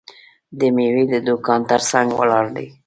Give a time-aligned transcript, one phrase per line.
[0.59, 2.67] د میوې د دوکان ترڅنګ ولاړ دی.